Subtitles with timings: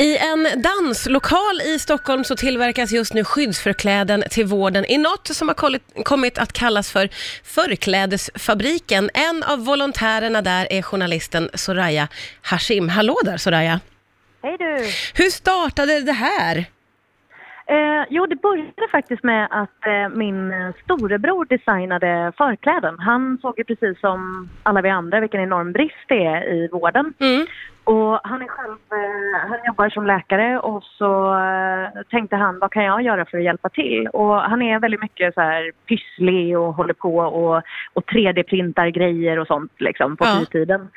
[0.00, 5.48] I en danslokal i Stockholm så tillverkas just nu skyddsförkläden till vården i något som
[5.48, 5.54] har
[6.02, 7.08] kommit att kallas för
[7.44, 9.10] Förklädesfabriken.
[9.14, 12.08] En av volontärerna där är journalisten Soraya
[12.42, 12.88] Hashim.
[12.88, 13.80] Hallå där Soraya!
[14.42, 14.76] Hej du!
[15.22, 16.56] Hur startade det här?
[17.66, 20.52] Eh, jo, det började faktiskt med att eh, min
[20.84, 22.98] storebror designade förkläden.
[22.98, 27.14] Han såg ju precis som alla vi andra vilken enorm brist det är i vården.
[27.20, 27.46] Mm.
[27.84, 32.72] Och han är själv, eh, han jobbar som läkare och så eh, tänkte han vad
[32.72, 34.08] kan jag göra för att hjälpa till?
[34.08, 37.56] Och han är väldigt mycket så här pysslig och håller på och,
[37.92, 40.36] och 3D-printar grejer och sånt liksom på Ja.
[40.38, 40.88] fritiden.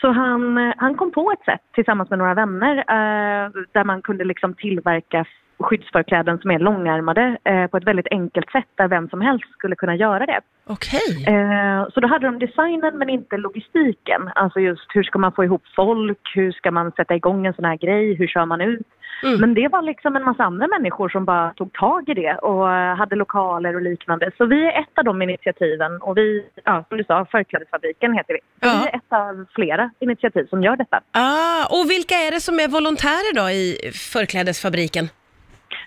[0.00, 4.02] Så han, eh, han kom på ett sätt tillsammans med några vänner eh, där man
[4.02, 5.24] kunde liksom tillverka
[5.60, 9.76] skyddsförkläden som är långärmade eh, på ett väldigt enkelt sätt där vem som helst skulle
[9.76, 10.40] kunna göra det.
[10.66, 11.24] Okej.
[11.26, 14.30] Eh, så då hade de designen men inte logistiken.
[14.34, 17.64] Alltså just hur ska man få ihop folk, hur ska man sätta igång en sån
[17.64, 18.86] här grej, hur kör man ut?
[19.22, 19.40] Mm.
[19.40, 22.72] Men det var liksom en massa andra människor som bara tog tag i det och
[22.72, 24.30] eh, hade lokaler och liknande.
[24.36, 28.34] Så vi är ett av de initiativen och vi, ja, som du sa, Förklädesfabriken heter
[28.34, 28.40] vi.
[28.60, 28.80] Ja.
[28.82, 31.00] Vi är ett av flera initiativ som gör detta.
[31.12, 35.08] Ah, och vilka är det som är volontärer då i Förklädesfabriken?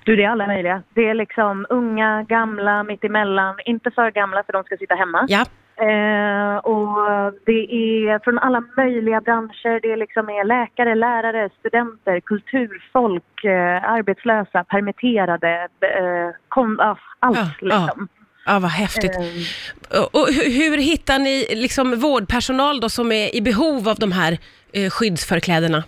[0.05, 0.83] Du, det är alla möjliga.
[0.93, 5.25] Det är liksom unga, gamla, mittemellan, inte för gamla för de ska sitta hemma.
[5.27, 5.45] Ja.
[5.75, 9.79] Eh, och det är från alla möjliga branscher.
[9.81, 17.37] Det är liksom är läkare, lärare, studenter, kulturfolk, eh, arbetslösa, permitterade, eh, kom, ja, allt
[17.37, 18.07] Ja, liksom.
[18.45, 19.15] Ja, vad häftigt.
[19.15, 24.37] Eh, Och hur hittar ni liksom vårdpersonal då som är i behov av de här
[24.73, 25.83] eh, skyddsförklädena?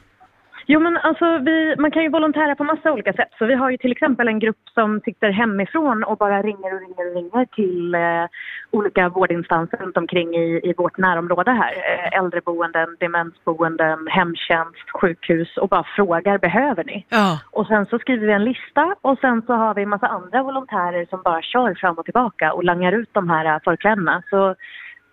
[0.68, 3.30] Jo men alltså vi, man kan ju volontära på massa olika sätt.
[3.38, 6.80] Så vi har ju till exempel en grupp som sitter hemifrån och bara ringer och
[6.80, 8.26] ringer och ringer till eh,
[8.72, 11.74] olika vårdinstanser runt omkring i, i vårt närområde här.
[11.74, 17.06] Eh, äldreboenden, demensboenden, hemtjänst, sjukhus och bara frågar behöver ni?
[17.10, 17.40] Ja.
[17.52, 20.44] Och sen så skriver vi en lista och sen så har vi en massa andra
[20.44, 24.24] volontärer som bara kör fram och tillbaka och langar ut de här eh, förklädena.
[24.30, 24.56] Så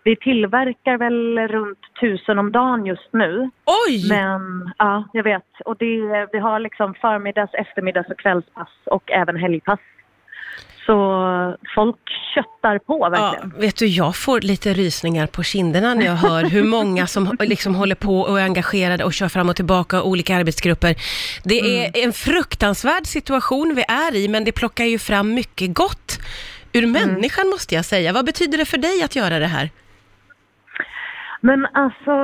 [0.04, 3.50] vi tillverkar väl runt tusen om dagen just nu.
[3.88, 4.08] Oj!
[4.08, 5.46] Men ja, jag vet.
[5.64, 9.80] Och det, vi har liksom förmiddags, eftermiddags och kvällspass och även helgpass.
[10.86, 11.96] Så folk
[12.34, 13.60] köttar på Ja, verkligen.
[13.60, 17.74] vet du, jag får lite rysningar på kinderna när jag hör hur många som liksom
[17.74, 20.94] håller på och är engagerade och kör fram och tillbaka olika arbetsgrupper.
[21.44, 26.19] Det är en fruktansvärd situation vi är i, men det plockar ju fram mycket gott
[26.72, 28.12] ur människan måste jag säga.
[28.12, 29.70] Vad betyder det för dig att göra det här?
[31.44, 32.14] Men alltså,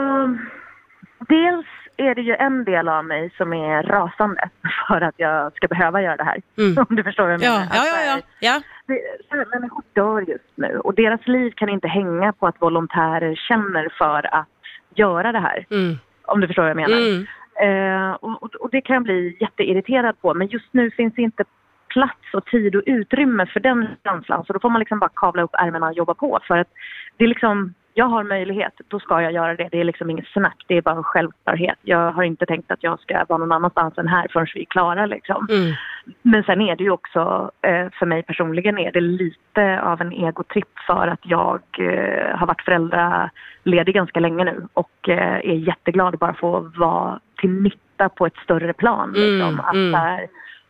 [1.28, 4.48] dels är det ju en del av mig som är rasande
[4.88, 6.40] för att jag ska behöva göra det här.
[6.58, 6.86] Mm.
[6.88, 7.66] Om du förstår vad jag Ja, menar.
[7.74, 8.16] ja, ja, ja.
[8.18, 8.60] eh, ja.
[8.86, 13.34] Det, här, människor dör just nu och deras liv kan inte hänga på att volontärer
[13.34, 14.48] känner för att
[14.94, 15.66] göra det här.
[15.70, 15.96] Mm.
[16.22, 16.98] Om du förstår vad jag menar.
[16.98, 17.26] Mm.
[17.60, 20.34] Eh, och, och- det kan jag bli jätteirriterad på.
[20.34, 21.44] Men just nu finns inte
[21.88, 24.44] plats och tid och utrymme för den känslan.
[24.44, 26.38] Så då får man liksom bara kavla upp ärmarna och jobba på.
[26.42, 26.68] För att
[27.16, 29.68] det är liksom, jag har möjlighet, då ska jag göra det.
[29.72, 31.78] Det är liksom inget snack, det är bara en självklarhet.
[31.82, 34.64] Jag har inte tänkt att jag ska vara någon annanstans än här förrän vi är
[34.64, 35.46] klara liksom.
[35.50, 35.74] Mm.
[36.22, 40.12] Men sen är det ju också, eh, för mig personligen är det lite av en
[40.12, 46.14] egotripp för att jag eh, har varit föräldraledig ganska länge nu och eh, är jätteglad
[46.14, 49.14] att bara få vara till nytta på ett större plan.
[49.14, 49.60] Mm, Liksom.
[49.60, 49.94] Att mm.
[49.94, 50.26] här,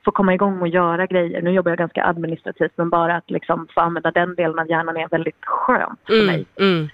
[0.09, 1.43] få komma igång och göra grejer.
[1.43, 4.97] Nu jobbar jag ganska administrativt men bara att liksom få använda den delen av hjärnan
[4.97, 6.27] är väldigt skönt för Mm.
[6.27, 6.47] mig.
[6.61, 6.89] Mm.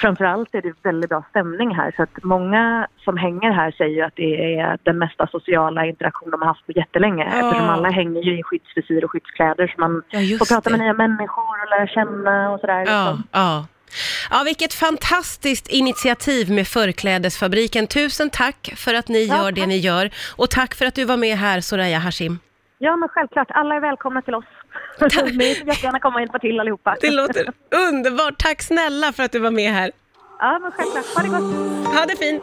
[0.00, 4.02] Framförallt är det väldigt bra stämning här så att många som hänger här säger ju
[4.02, 7.40] att det är den mesta sociala interaktion de har haft på jättelänge Ja.
[7.40, 10.76] eftersom alla hänger ju i skyddsvisir och skyddskläder så man Ja, får prata det.
[10.76, 12.84] med nya människor och lära känna och sådär.
[12.86, 13.22] Ja, Liksom.
[13.32, 13.66] ja.
[14.30, 17.86] Ja, vilket fantastiskt initiativ med Förklädesfabriken.
[17.86, 19.68] Tusen tack för att ni Ja, gör det tack.
[19.68, 20.10] ni gör.
[20.36, 22.38] Och tack för att du var med här, Soraya Hashim.
[22.82, 24.44] Ja men självklart, alla är välkomna till oss.
[25.00, 26.96] Ni får jättegärna komma och hjälpa till allihopa.
[27.00, 27.52] Det låter
[27.88, 28.34] underbart.
[28.38, 29.90] Tack snälla för att du var med här.
[30.38, 31.94] Ja men självklart, ha det gott.
[31.94, 32.42] Ha det fint.